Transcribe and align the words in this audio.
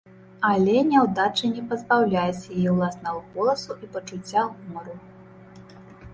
Але 0.51 0.75
няўдачы 0.91 1.49
не 1.57 1.63
пазбаўляюць 1.73 2.49
яе 2.57 2.69
ўласнага 2.79 3.19
голасу 3.37 3.71
і 3.83 3.93
пачуцця 3.95 4.49
гумару. 4.49 4.99